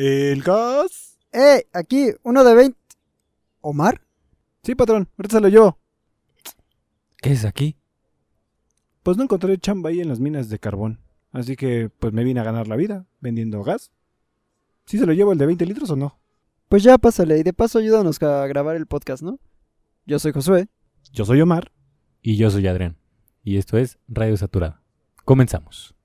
¿El 0.00 0.44
gas? 0.44 1.18
¡Eh! 1.32 1.66
Aquí, 1.72 2.10
uno 2.22 2.44
de 2.44 2.54
20. 2.54 2.78
¿Omar? 3.60 4.00
Sí, 4.62 4.76
patrón, 4.76 5.08
ahorita 5.18 5.38
se 5.38 5.40
lo 5.40 5.48
llevo. 5.48 5.76
¿Qué 7.16 7.32
es 7.32 7.44
aquí? 7.44 7.76
Pues 9.02 9.16
no 9.16 9.24
encontré 9.24 9.58
chamba 9.58 9.90
ahí 9.90 10.00
en 10.00 10.08
las 10.08 10.20
minas 10.20 10.48
de 10.50 10.60
carbón. 10.60 11.00
Así 11.32 11.56
que, 11.56 11.90
pues 11.90 12.12
me 12.12 12.22
vine 12.22 12.38
a 12.38 12.44
ganar 12.44 12.68
la 12.68 12.76
vida, 12.76 13.06
vendiendo 13.18 13.64
gas. 13.64 13.90
¿Sí 14.86 14.98
se 14.98 15.04
lo 15.04 15.12
llevo 15.14 15.32
el 15.32 15.38
de 15.38 15.46
20 15.46 15.66
litros 15.66 15.90
o 15.90 15.96
no? 15.96 16.20
Pues 16.68 16.84
ya 16.84 16.96
pásale 16.96 17.36
y 17.36 17.42
de 17.42 17.52
paso 17.52 17.80
ayúdanos 17.80 18.22
a 18.22 18.46
grabar 18.46 18.76
el 18.76 18.86
podcast, 18.86 19.24
¿no? 19.24 19.40
Yo 20.06 20.20
soy 20.20 20.30
Josué. 20.30 20.68
Yo 21.12 21.24
soy 21.24 21.40
Omar. 21.40 21.72
Y 22.22 22.36
yo 22.36 22.52
soy 22.52 22.68
Adrián. 22.68 22.96
Y 23.42 23.56
esto 23.56 23.76
es 23.76 23.98
Radio 24.06 24.36
Saturada. 24.36 24.80
Comenzamos. 25.24 25.96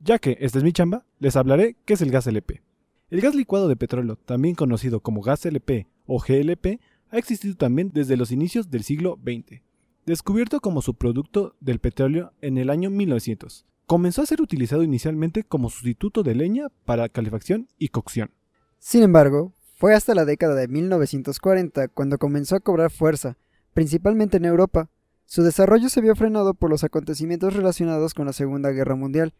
Ya 0.00 0.18
que 0.18 0.38
esta 0.40 0.56
es 0.56 0.64
mi 0.64 0.72
chamba, 0.72 1.04
les 1.18 1.36
hablaré 1.36 1.76
qué 1.84 1.92
es 1.92 2.00
el 2.00 2.10
gas 2.10 2.26
LP. 2.26 2.62
El 3.10 3.22
gas 3.22 3.34
licuado 3.34 3.68
de 3.68 3.76
petróleo, 3.76 4.16
también 4.16 4.54
conocido 4.54 5.00
como 5.00 5.22
gas 5.22 5.46
LP 5.46 5.86
o 6.06 6.20
GLP, 6.20 6.78
ha 7.10 7.16
existido 7.16 7.56
también 7.56 7.90
desde 7.94 8.18
los 8.18 8.30
inicios 8.32 8.70
del 8.70 8.82
siglo 8.82 9.18
XX. 9.22 9.62
Descubierto 10.04 10.60
como 10.60 10.82
subproducto 10.82 11.56
del 11.58 11.78
petróleo 11.78 12.34
en 12.42 12.58
el 12.58 12.68
año 12.68 12.90
1900, 12.90 13.64
comenzó 13.86 14.20
a 14.20 14.26
ser 14.26 14.42
utilizado 14.42 14.82
inicialmente 14.82 15.42
como 15.42 15.70
sustituto 15.70 16.22
de 16.22 16.34
leña 16.34 16.68
para 16.84 17.08
calefacción 17.08 17.68
y 17.78 17.88
cocción. 17.88 18.30
Sin 18.78 19.02
embargo, 19.02 19.54
fue 19.78 19.94
hasta 19.94 20.14
la 20.14 20.26
década 20.26 20.54
de 20.54 20.68
1940 20.68 21.88
cuando 21.88 22.18
comenzó 22.18 22.56
a 22.56 22.60
cobrar 22.60 22.90
fuerza, 22.90 23.38
principalmente 23.72 24.36
en 24.36 24.44
Europa. 24.44 24.90
Su 25.24 25.42
desarrollo 25.42 25.88
se 25.88 26.02
vio 26.02 26.14
frenado 26.14 26.52
por 26.52 26.68
los 26.68 26.84
acontecimientos 26.84 27.56
relacionados 27.56 28.12
con 28.12 28.26
la 28.26 28.34
Segunda 28.34 28.70
Guerra 28.70 28.96
Mundial. 28.96 29.32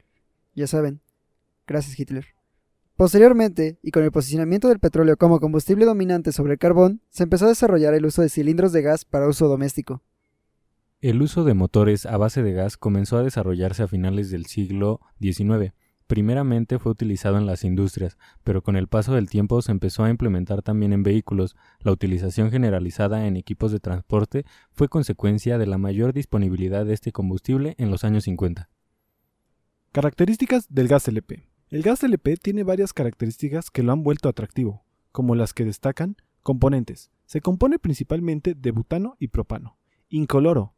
Ya 0.54 0.66
saben, 0.66 1.02
gracias 1.66 2.00
Hitler. 2.00 2.37
Posteriormente, 2.98 3.78
y 3.80 3.92
con 3.92 4.02
el 4.02 4.10
posicionamiento 4.10 4.66
del 4.66 4.80
petróleo 4.80 5.16
como 5.16 5.38
combustible 5.38 5.84
dominante 5.84 6.32
sobre 6.32 6.54
el 6.54 6.58
carbón, 6.58 7.00
se 7.10 7.22
empezó 7.22 7.44
a 7.44 7.50
desarrollar 7.50 7.94
el 7.94 8.04
uso 8.04 8.22
de 8.22 8.28
cilindros 8.28 8.72
de 8.72 8.82
gas 8.82 9.04
para 9.04 9.28
uso 9.28 9.46
doméstico. 9.46 10.02
El 11.00 11.22
uso 11.22 11.44
de 11.44 11.54
motores 11.54 12.06
a 12.06 12.16
base 12.16 12.42
de 12.42 12.52
gas 12.54 12.76
comenzó 12.76 13.16
a 13.16 13.22
desarrollarse 13.22 13.84
a 13.84 13.86
finales 13.86 14.32
del 14.32 14.46
siglo 14.46 15.00
XIX. 15.20 15.74
Primeramente 16.08 16.80
fue 16.80 16.90
utilizado 16.90 17.38
en 17.38 17.46
las 17.46 17.62
industrias, 17.62 18.18
pero 18.42 18.62
con 18.62 18.74
el 18.74 18.88
paso 18.88 19.14
del 19.14 19.30
tiempo 19.30 19.62
se 19.62 19.70
empezó 19.70 20.02
a 20.02 20.10
implementar 20.10 20.62
también 20.62 20.92
en 20.92 21.04
vehículos. 21.04 21.54
La 21.78 21.92
utilización 21.92 22.50
generalizada 22.50 23.28
en 23.28 23.36
equipos 23.36 23.70
de 23.70 23.78
transporte 23.78 24.44
fue 24.72 24.88
consecuencia 24.88 25.56
de 25.56 25.68
la 25.68 25.78
mayor 25.78 26.12
disponibilidad 26.12 26.84
de 26.84 26.94
este 26.94 27.12
combustible 27.12 27.76
en 27.78 27.92
los 27.92 28.02
años 28.02 28.24
50. 28.24 28.68
Características 29.92 30.66
del 30.68 30.88
gas 30.88 31.06
LP. 31.06 31.47
El 31.70 31.82
gas 31.82 32.02
LP 32.02 32.38
tiene 32.38 32.62
varias 32.62 32.94
características 32.94 33.70
que 33.70 33.82
lo 33.82 33.92
han 33.92 34.02
vuelto 34.02 34.30
atractivo, 34.30 34.86
como 35.12 35.34
las 35.34 35.52
que 35.52 35.66
destacan 35.66 36.16
componentes. 36.42 37.10
Se 37.26 37.42
compone 37.42 37.78
principalmente 37.78 38.54
de 38.54 38.70
butano 38.70 39.16
y 39.18 39.28
propano. 39.28 39.76
Incoloro. 40.08 40.72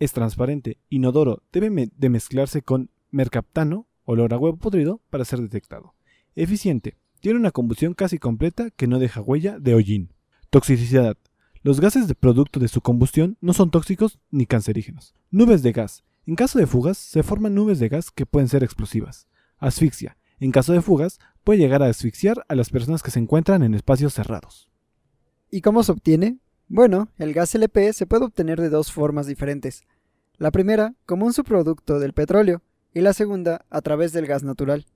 Es 0.00 0.12
transparente, 0.12 0.78
inodoro, 0.88 1.44
debe 1.52 1.92
de 1.96 2.08
mezclarse 2.08 2.62
con 2.62 2.90
mercaptano, 3.12 3.86
olor 4.04 4.34
a 4.34 4.38
huevo 4.38 4.56
podrido, 4.56 5.00
para 5.10 5.24
ser 5.24 5.40
detectado. 5.40 5.94
Eficiente. 6.34 6.96
Tiene 7.20 7.38
una 7.38 7.52
combustión 7.52 7.94
casi 7.94 8.18
completa 8.18 8.70
que 8.70 8.88
no 8.88 8.98
deja 8.98 9.20
huella 9.20 9.60
de 9.60 9.74
hollín. 9.74 10.12
Toxicidad. 10.50 11.16
Los 11.62 11.80
gases 11.80 12.08
de 12.08 12.16
producto 12.16 12.58
de 12.58 12.66
su 12.66 12.80
combustión 12.80 13.38
no 13.40 13.52
son 13.52 13.70
tóxicos 13.70 14.18
ni 14.32 14.44
cancerígenos. 14.44 15.14
Nubes 15.30 15.62
de 15.62 15.70
gas. 15.70 16.02
En 16.26 16.34
caso 16.34 16.58
de 16.58 16.66
fugas, 16.66 16.98
se 16.98 17.22
forman 17.22 17.54
nubes 17.54 17.78
de 17.78 17.88
gas 17.88 18.10
que 18.10 18.26
pueden 18.26 18.48
ser 18.48 18.64
explosivas. 18.64 19.28
Asfixia. 19.58 20.16
En 20.38 20.52
caso 20.52 20.72
de 20.72 20.82
fugas, 20.82 21.18
puede 21.44 21.58
llegar 21.58 21.82
a 21.82 21.86
asfixiar 21.86 22.44
a 22.48 22.54
las 22.54 22.70
personas 22.70 23.02
que 23.02 23.10
se 23.10 23.18
encuentran 23.18 23.62
en 23.62 23.74
espacios 23.74 24.14
cerrados. 24.14 24.70
¿Y 25.50 25.60
cómo 25.60 25.82
se 25.82 25.92
obtiene? 25.92 26.38
Bueno, 26.68 27.08
el 27.18 27.32
gas 27.32 27.54
LP 27.54 27.92
se 27.92 28.06
puede 28.06 28.24
obtener 28.24 28.60
de 28.60 28.68
dos 28.68 28.92
formas 28.92 29.26
diferentes. 29.26 29.84
La 30.36 30.50
primera, 30.50 30.94
como 31.06 31.24
un 31.24 31.32
subproducto 31.32 31.98
del 32.00 32.12
petróleo, 32.12 32.62
y 32.92 33.00
la 33.00 33.12
segunda, 33.12 33.64
a 33.70 33.80
través 33.80 34.12
del 34.12 34.26
gas 34.26 34.42
natural. 34.42 34.86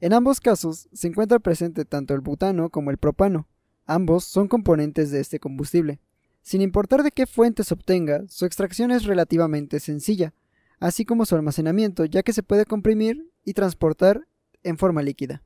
En 0.00 0.12
ambos 0.12 0.40
casos 0.40 0.88
se 0.92 1.08
encuentra 1.08 1.38
presente 1.38 1.84
tanto 1.84 2.14
el 2.14 2.20
butano 2.20 2.70
como 2.70 2.90
el 2.90 2.96
propano. 2.96 3.46
Ambos 3.86 4.24
son 4.24 4.48
componentes 4.48 5.10
de 5.10 5.20
este 5.20 5.38
combustible. 5.38 6.00
Sin 6.42 6.62
importar 6.62 7.02
de 7.02 7.10
qué 7.10 7.26
fuente 7.26 7.64
se 7.64 7.74
obtenga, 7.74 8.24
su 8.28 8.46
extracción 8.46 8.90
es 8.90 9.04
relativamente 9.04 9.78
sencilla, 9.78 10.32
así 10.80 11.04
como 11.04 11.26
su 11.26 11.36
almacenamiento, 11.36 12.04
ya 12.06 12.22
que 12.22 12.32
se 12.32 12.42
puede 12.42 12.64
comprimir 12.64 13.30
y 13.44 13.54
transportar 13.54 14.26
en 14.62 14.78
forma 14.78 15.02
líquida. 15.02 15.42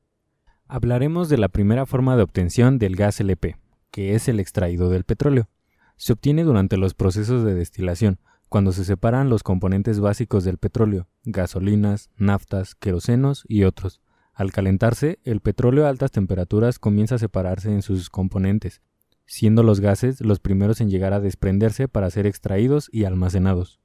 Hablaremos 0.66 1.28
de 1.28 1.36
la 1.36 1.48
primera 1.48 1.84
forma 1.84 2.16
de 2.16 2.22
obtención 2.22 2.78
del 2.78 2.96
gas 2.96 3.20
LP, 3.20 3.56
que 3.90 4.14
es 4.14 4.28
el 4.28 4.40
extraído 4.40 4.88
del 4.88 5.04
petróleo. 5.04 5.48
Se 5.96 6.14
obtiene 6.14 6.42
durante 6.44 6.76
los 6.76 6.94
procesos 6.94 7.44
de 7.44 7.54
destilación, 7.54 8.18
cuando 8.48 8.72
se 8.72 8.84
separan 8.84 9.28
los 9.28 9.42
componentes 9.42 10.00
básicos 10.00 10.44
del 10.44 10.58
petróleo, 10.58 11.08
gasolinas, 11.24 12.10
naftas, 12.16 12.74
querosenos 12.74 13.44
y 13.48 13.64
otros. 13.64 14.00
Al 14.32 14.52
calentarse, 14.52 15.18
el 15.24 15.40
petróleo 15.40 15.86
a 15.86 15.88
altas 15.88 16.12
temperaturas 16.12 16.78
comienza 16.78 17.16
a 17.16 17.18
separarse 17.18 17.70
en 17.70 17.82
sus 17.82 18.10
componentes, 18.10 18.80
siendo 19.26 19.62
los 19.62 19.80
gases 19.80 20.20
los 20.20 20.40
primeros 20.40 20.80
en 20.80 20.90
llegar 20.90 21.12
a 21.12 21.20
desprenderse 21.20 21.88
para 21.88 22.10
ser 22.10 22.26
extraídos 22.26 22.88
y 22.92 23.04
almacenados. 23.04 23.80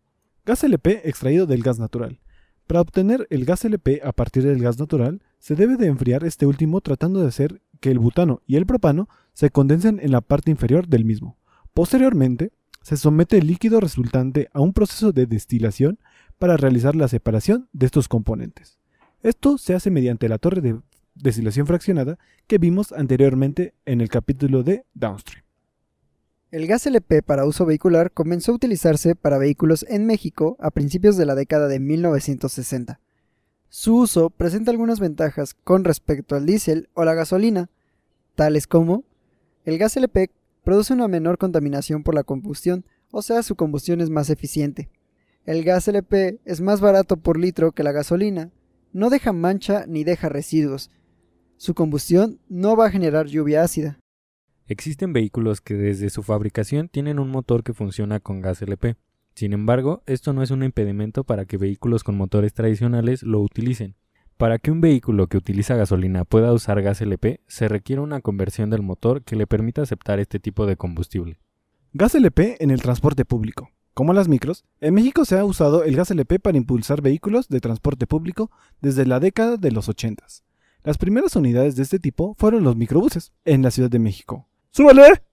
Gas 0.50 0.64
LP 0.64 1.08
extraído 1.08 1.46
del 1.46 1.62
gas 1.62 1.78
natural. 1.78 2.22
Para 2.66 2.82
obtener 2.82 3.28
el 3.30 3.46
gas 3.46 3.66
LP 3.66 4.02
a 4.04 4.14
partir 4.14 4.42
del 4.42 4.60
gas 4.60 4.80
natural, 4.80 5.22
se 5.38 5.54
debe 5.54 5.78
de 5.78 5.86
enfriar 5.86 6.24
este 6.24 6.48
último 6.48 6.82
tratando 6.82 7.22
de 7.22 7.28
hacer 7.28 7.62
que 7.80 7.92
el 7.92 8.00
butano 8.00 8.42
y 8.48 8.56
el 8.56 8.66
propano 8.66 9.10
se 9.34 9.52
condensen 9.52 10.00
en 10.02 10.10
la 10.10 10.22
parte 10.22 10.50
inferior 10.50 10.88
del 10.88 11.06
mismo. 11.06 11.38
Posteriormente, 11.76 12.52
se 12.82 12.98
somete 12.98 13.38
el 13.38 13.46
líquido 13.46 13.80
resultante 13.80 14.50
a 14.52 14.60
un 14.60 14.74
proceso 14.74 15.12
de 15.12 15.28
destilación 15.28 16.00
para 16.40 16.58
realizar 16.58 16.96
la 16.96 17.08
separación 17.08 17.70
de 17.72 17.86
estos 17.86 18.08
componentes. 18.08 18.80
Esto 19.22 19.60
se 19.60 19.76
hace 19.76 19.92
mediante 19.92 20.30
la 20.30 20.40
torre 20.40 20.62
de 20.62 20.80
destilación 21.14 21.68
fraccionada 21.68 22.18
que 22.48 22.58
vimos 22.58 22.92
anteriormente 22.92 23.76
en 23.86 24.02
el 24.02 24.10
capítulo 24.10 24.64
de 24.64 24.84
Downstream. 24.96 25.44
El 26.52 26.66
gas 26.66 26.88
LP 26.88 27.22
para 27.22 27.46
uso 27.46 27.64
vehicular 27.68 28.12
comenzó 28.12 28.52
a 28.52 28.56
utilizarse 28.56 29.14
para 29.14 29.38
vehículos 29.38 29.86
en 29.88 30.08
México 30.08 30.58
a 30.60 30.72
principios 30.72 31.16
de 31.16 31.28
la 31.28 31.36
década 31.36 31.68
de 31.68 31.80
1960. 31.80 33.00
Su 33.70 33.98
uso 33.98 34.32
presenta 34.32 34.72
algunas 34.72 35.00
ventajas 35.00 35.54
con 35.54 35.84
respecto 35.84 36.36
al 36.36 36.48
diésel 36.48 36.90
o 36.96 37.06
la 37.06 37.14
gasolina, 37.14 37.70
tales 38.34 38.66
como 38.66 39.04
el 39.64 39.78
gas 39.78 39.96
LP 39.96 40.32
produce 40.64 40.92
una 40.92 41.08
menor 41.08 41.38
contaminación 41.38 42.02
por 42.02 42.16
la 42.16 42.24
combustión, 42.24 42.84
o 43.12 43.22
sea, 43.22 43.44
su 43.44 43.56
combustión 43.56 44.02
es 44.02 44.10
más 44.10 44.32
eficiente. 44.32 44.90
El 45.46 45.64
gas 45.64 45.88
LP 45.88 46.40
es 46.46 46.62
más 46.62 46.82
barato 46.82 47.18
por 47.18 47.38
litro 47.38 47.74
que 47.74 47.84
la 47.84 47.92
gasolina, 47.92 48.50
no 48.92 49.12
deja 49.12 49.34
mancha 49.34 49.86
ni 49.88 50.04
deja 50.04 50.30
residuos. 50.30 50.90
Su 51.58 51.76
combustión 51.76 52.40
no 52.50 52.76
va 52.76 52.88
a 52.88 52.92
generar 52.92 53.28
lluvia 53.28 53.62
ácida. 53.62 53.99
Existen 54.70 55.14
vehículos 55.14 55.62
que 55.62 55.74
desde 55.74 56.12
su 56.12 56.22
fabricación 56.22 56.90
tienen 56.90 57.18
un 57.18 57.32
motor 57.32 57.64
que 57.64 57.74
funciona 57.74 58.20
con 58.20 58.40
gas 58.40 58.62
LP. 58.62 58.98
Sin 59.34 59.54
embargo, 59.54 60.04
esto 60.06 60.32
no 60.32 60.44
es 60.44 60.52
un 60.52 60.62
impedimento 60.62 61.24
para 61.24 61.46
que 61.46 61.58
vehículos 61.58 62.04
con 62.04 62.16
motores 62.16 62.54
tradicionales 62.54 63.24
lo 63.24 63.40
utilicen. 63.40 63.96
Para 64.38 64.60
que 64.60 64.70
un 64.70 64.80
vehículo 64.80 65.26
que 65.26 65.38
utiliza 65.38 65.76
gasolina 65.76 66.24
pueda 66.24 66.54
usar 66.54 66.84
gas 66.84 67.02
LP, 67.02 67.42
se 67.48 67.68
requiere 67.68 68.04
una 68.04 68.22
conversión 68.22 68.70
del 68.70 68.84
motor 68.84 69.24
que 69.24 69.36
le 69.36 69.48
permita 69.48 69.82
aceptar 69.82 70.20
este 70.20 70.40
tipo 70.40 70.68
de 70.68 70.78
combustible. 70.78 71.40
Gas 71.94 72.14
LP 72.14 72.58
en 72.60 72.70
el 72.70 72.84
transporte 72.84 73.26
público. 73.26 73.72
Como 73.96 74.14
las 74.14 74.28
micros, 74.28 74.66
en 74.82 74.94
México 74.94 75.26
se 75.26 75.40
ha 75.40 75.46
usado 75.46 75.84
el 75.84 75.96
gas 75.96 76.12
LP 76.12 76.38
para 76.38 76.60
impulsar 76.60 77.02
vehículos 77.02 77.50
de 77.50 77.60
transporte 77.60 78.06
público 78.06 78.52
desde 78.82 79.08
la 79.08 79.20
década 79.20 79.58
de 79.58 79.72
los 79.72 79.90
80. 79.90 80.24
Las 80.84 81.00
primeras 81.00 81.36
unidades 81.36 81.76
de 81.76 81.82
este 81.82 81.98
tipo 81.98 82.36
fueron 82.38 82.64
los 82.64 82.76
microbuses 82.76 83.34
en 83.46 83.64
la 83.64 83.72
Ciudad 83.72 83.90
de 83.90 84.00
México, 84.00 84.49
¡Súbale! 84.72 85.24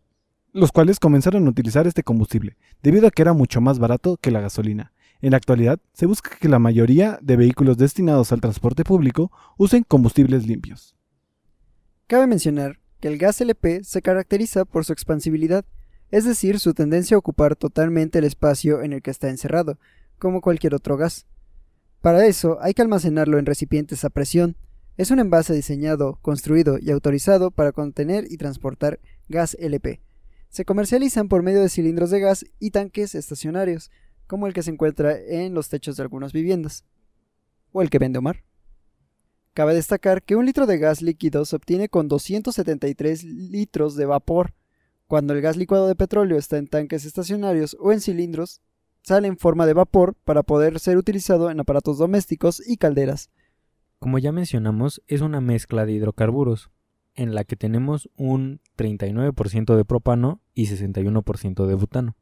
Los 0.53 0.73
cuales 0.73 0.99
comenzaron 0.99 1.47
a 1.47 1.50
utilizar 1.50 1.87
este 1.87 2.03
combustible, 2.03 2.56
debido 2.83 3.06
a 3.06 3.11
que 3.11 3.23
era 3.23 3.35
mucho 3.35 3.61
más 3.61 3.79
barato 3.79 4.17
que 4.17 4.31
la 4.31 4.41
gasolina. 4.41 4.93
En 5.21 5.33
la 5.33 5.37
actualidad, 5.37 5.79
se 5.93 6.06
busca 6.06 6.37
que 6.38 6.49
la 6.49 6.59
mayoría 6.59 7.19
de 7.23 7.37
vehículos 7.37 7.77
destinados 7.77 8.33
al 8.33 8.41
transporte 8.41 8.85
público 8.85 9.31
usen 9.56 9.83
combustibles 9.83 10.47
limpios. 10.47 10.94
Cabe 12.06 12.27
mencionar 12.27 12.79
que 13.00 13.09
el 13.09 13.19
gas 13.19 13.41
LP 13.41 13.85
se 13.85 14.03
caracteriza 14.03 14.65
por 14.65 14.85
su 14.85 14.93
expansibilidad, 14.93 15.65
es 16.11 16.25
decir, 16.25 16.61
su 16.61 16.73
tendencia 16.73 17.17
a 17.17 17.19
ocupar 17.19 17.56
totalmente 17.56 18.19
el 18.19 18.25
espacio 18.25 18.83
en 18.83 18.93
el 18.93 19.03
que 19.03 19.11
está 19.11 19.29
encerrado, 19.29 19.79
como 20.19 20.41
cualquier 20.41 20.75
otro 20.75 20.97
gas. 20.97 21.27
Para 22.00 22.27
eso 22.27 22.59
hay 22.62 22.75
que 22.75 22.83
almacenarlo 22.83 23.38
en 23.38 23.47
recipientes 23.47 24.05
a 24.05 24.11
presión. 24.11 24.56
Es 24.97 25.11
un 25.11 25.19
envase 25.19 25.53
diseñado, 25.53 26.19
construido 26.23 26.79
y 26.81 26.91
autorizado 26.91 27.50
para 27.50 27.73
contener 27.73 28.25
y 28.31 28.37
transportar 28.37 29.00
gas 29.28 29.56
LP. 29.61 30.00
Se 30.49 30.64
comercializan 30.64 31.28
por 31.28 31.43
medio 31.43 31.61
de 31.61 31.69
cilindros 31.69 32.11
de 32.11 32.20
gas 32.20 32.46
y 32.58 32.70
tanques 32.70 33.14
estacionarios, 33.14 33.90
como 34.26 34.46
el 34.46 34.55
que 34.55 34.62
se 34.62 34.70
encuentra 34.70 35.19
en 35.19 35.55
los 35.55 35.69
techos 35.69 35.96
de 35.96 36.02
algunas 36.02 36.32
viviendas. 36.32 36.84
O 37.73 37.82
el 37.82 37.90
que 37.90 37.99
vende 37.99 38.19
Omar. 38.19 38.44
Cabe 39.52 39.75
destacar 39.75 40.23
que 40.23 40.37
un 40.37 40.44
litro 40.44 40.67
de 40.67 40.78
gas 40.78 41.00
líquido 41.00 41.44
se 41.44 41.56
obtiene 41.56 41.88
con 41.88 42.08
273 42.08 43.25
litros 43.25 43.96
de 43.96 44.06
vapor. 44.06 44.55
Cuando 45.06 45.32
el 45.32 45.40
gas 45.40 45.56
licuado 45.56 45.88
de 45.88 45.94
petróleo 45.94 46.37
está 46.37 46.58
en 46.58 46.67
tanques 46.67 47.05
estacionarios 47.05 47.76
o 47.81 47.93
en 47.93 48.00
cilindros, 48.00 48.61
sale 49.02 49.28
en 49.28 49.38
forma 49.38 49.67
de 49.67 49.73
vapor 49.73 50.14
para 50.25 50.43
poder 50.43 50.81
ser 50.81 50.96
utilizado 50.96 51.50
en 51.50 51.61
aparatos 51.61 51.99
domésticos 51.99 52.62
y 52.67 52.76
calderas. 52.76 53.31
Como 53.99 54.19
ya 54.19 54.32
mencionamos, 54.32 55.02
es 55.06 55.23
una 55.23 55.40
mezcla 55.40 55.87
de 55.87 55.93
hidrocarburos, 55.93 56.70
en 57.16 57.34
la 57.34 57.44
que 57.44 57.56
tenemos 57.56 58.08
un 58.16 58.60
39% 58.76 59.74
de 59.74 59.84
propano 59.84 60.40
y 60.54 60.66
61% 60.66 61.66
de 61.66 61.74
butano. 61.74 62.16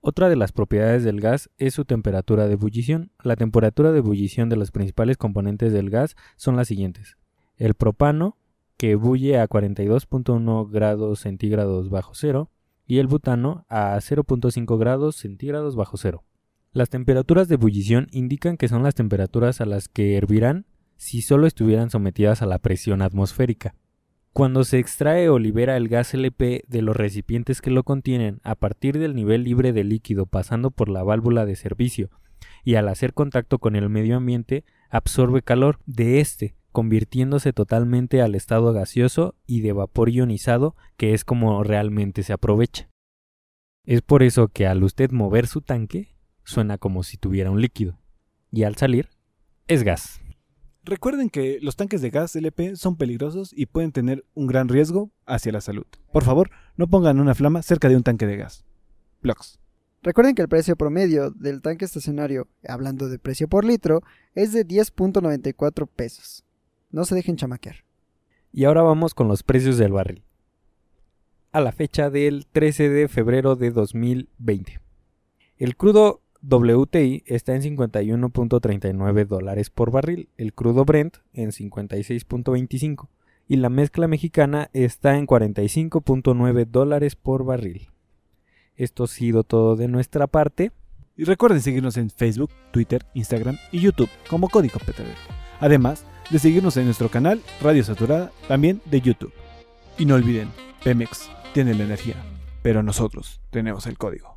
Otra 0.00 0.28
de 0.28 0.36
las 0.36 0.52
propiedades 0.52 1.02
del 1.02 1.20
gas 1.20 1.50
es 1.56 1.72
su 1.72 1.86
temperatura 1.86 2.46
de 2.46 2.52
ebullición. 2.52 3.10
La 3.22 3.36
temperatura 3.36 3.90
de 3.90 3.98
ebullición 3.98 4.50
de 4.50 4.56
los 4.56 4.70
principales 4.70 5.16
componentes 5.16 5.72
del 5.72 5.88
gas 5.88 6.14
son 6.36 6.56
las 6.56 6.68
siguientes. 6.68 7.16
El 7.56 7.72
propano, 7.72 8.36
que 8.76 8.90
ebulle 8.90 9.38
a 9.38 9.48
42.1 9.48 10.70
grados 10.70 11.20
centígrados 11.20 11.88
bajo 11.88 12.12
cero, 12.14 12.50
y 12.86 12.98
el 12.98 13.06
butano 13.06 13.64
a 13.70 13.96
0.5 13.96 14.78
grados 14.78 15.16
centígrados 15.16 15.74
bajo 15.74 15.96
cero. 15.96 16.22
Las 16.72 16.90
temperaturas 16.90 17.48
de 17.48 17.54
ebullición 17.54 18.08
indican 18.10 18.56
que 18.56 18.68
son 18.68 18.82
las 18.82 18.94
temperaturas 18.94 19.60
a 19.60 19.64
las 19.64 19.88
que 19.88 20.16
hervirán 20.16 20.66
si 20.96 21.22
solo 21.22 21.46
estuvieran 21.46 21.90
sometidas 21.90 22.42
a 22.42 22.46
la 22.46 22.58
presión 22.58 23.00
atmosférica. 23.00 23.74
Cuando 24.34 24.64
se 24.64 24.80
extrae 24.80 25.28
o 25.28 25.38
libera 25.38 25.76
el 25.76 25.86
gas 25.86 26.12
LP 26.12 26.64
de 26.66 26.82
los 26.82 26.96
recipientes 26.96 27.62
que 27.62 27.70
lo 27.70 27.84
contienen 27.84 28.40
a 28.42 28.56
partir 28.56 28.98
del 28.98 29.14
nivel 29.14 29.44
libre 29.44 29.72
de 29.72 29.84
líquido 29.84 30.26
pasando 30.26 30.72
por 30.72 30.88
la 30.88 31.04
válvula 31.04 31.46
de 31.46 31.54
servicio 31.54 32.10
y 32.64 32.74
al 32.74 32.88
hacer 32.88 33.14
contacto 33.14 33.60
con 33.60 33.76
el 33.76 33.88
medio 33.88 34.16
ambiente 34.16 34.64
absorbe 34.90 35.42
calor 35.42 35.78
de 35.86 36.18
este, 36.18 36.56
convirtiéndose 36.72 37.52
totalmente 37.52 38.22
al 38.22 38.34
estado 38.34 38.72
gaseoso 38.72 39.36
y 39.46 39.60
de 39.60 39.72
vapor 39.72 40.10
ionizado, 40.10 40.74
que 40.96 41.14
es 41.14 41.24
como 41.24 41.62
realmente 41.62 42.24
se 42.24 42.32
aprovecha. 42.32 42.88
Es 43.86 44.02
por 44.02 44.24
eso 44.24 44.48
que 44.48 44.66
al 44.66 44.82
usted 44.82 45.12
mover 45.12 45.46
su 45.46 45.60
tanque, 45.60 46.16
suena 46.42 46.76
como 46.76 47.04
si 47.04 47.18
tuviera 47.18 47.52
un 47.52 47.60
líquido, 47.60 48.00
y 48.50 48.64
al 48.64 48.74
salir, 48.74 49.10
es 49.68 49.84
gas. 49.84 50.23
Recuerden 50.86 51.30
que 51.30 51.58
los 51.62 51.76
tanques 51.76 52.02
de 52.02 52.10
gas 52.10 52.36
LP 52.36 52.76
son 52.76 52.96
peligrosos 52.96 53.54
y 53.56 53.66
pueden 53.66 53.90
tener 53.90 54.26
un 54.34 54.46
gran 54.46 54.68
riesgo 54.68 55.10
hacia 55.24 55.50
la 55.50 55.62
salud. 55.62 55.86
Por 56.12 56.24
favor, 56.24 56.50
no 56.76 56.88
pongan 56.88 57.20
una 57.20 57.34
flama 57.34 57.62
cerca 57.62 57.88
de 57.88 57.96
un 57.96 58.02
tanque 58.02 58.26
de 58.26 58.36
gas. 58.36 58.64
Blogs. 59.22 59.58
Recuerden 60.02 60.34
que 60.34 60.42
el 60.42 60.48
precio 60.48 60.76
promedio 60.76 61.30
del 61.30 61.62
tanque 61.62 61.86
estacionario, 61.86 62.48
hablando 62.68 63.08
de 63.08 63.18
precio 63.18 63.48
por 63.48 63.64
litro, 63.64 64.02
es 64.34 64.52
de 64.52 64.66
10.94 64.66 65.88
pesos. 65.88 66.44
No 66.90 67.06
se 67.06 67.14
dejen 67.14 67.36
chamaquear. 67.36 67.76
Y 68.52 68.64
ahora 68.64 68.82
vamos 68.82 69.14
con 69.14 69.26
los 69.26 69.42
precios 69.42 69.78
del 69.78 69.92
barril. 69.92 70.22
A 71.52 71.62
la 71.62 71.72
fecha 71.72 72.10
del 72.10 72.46
13 72.46 72.90
de 72.90 73.08
febrero 73.08 73.56
de 73.56 73.70
2020. 73.70 74.80
El 75.56 75.76
crudo 75.76 76.20
WTI 76.46 77.24
está 77.26 77.54
en 77.54 77.62
51.39 77.62 79.26
dólares 79.26 79.70
por 79.70 79.90
barril, 79.90 80.28
el 80.36 80.52
crudo 80.52 80.84
Brent 80.84 81.16
en 81.32 81.50
56.25 81.50 83.08
y 83.48 83.56
la 83.56 83.70
mezcla 83.70 84.08
mexicana 84.08 84.68
está 84.72 85.16
en 85.16 85.26
45.9 85.26 86.66
dólares 86.66 87.16
por 87.16 87.44
barril. 87.44 87.88
Esto 88.76 89.04
ha 89.04 89.08
sido 89.08 89.44
todo 89.44 89.76
de 89.76 89.88
nuestra 89.88 90.26
parte. 90.26 90.72
Y 91.16 91.24
recuerden 91.24 91.60
seguirnos 91.60 91.96
en 91.96 92.10
Facebook, 92.10 92.50
Twitter, 92.72 93.06
Instagram 93.14 93.56
y 93.70 93.80
YouTube 93.80 94.10
como 94.28 94.48
Código 94.48 94.80
Petrolero. 94.80 95.16
Además, 95.60 96.04
de 96.30 96.40
seguirnos 96.40 96.76
en 96.76 96.86
nuestro 96.86 97.08
canal 97.08 97.40
Radio 97.62 97.84
Saturada, 97.84 98.32
también 98.48 98.82
de 98.86 99.00
YouTube. 99.00 99.32
Y 99.96 100.06
no 100.06 100.16
olviden, 100.16 100.48
Pemex 100.82 101.30
tiene 101.52 101.74
la 101.74 101.84
energía, 101.84 102.16
pero 102.62 102.82
nosotros 102.82 103.40
tenemos 103.50 103.86
el 103.86 103.96
código. 103.96 104.33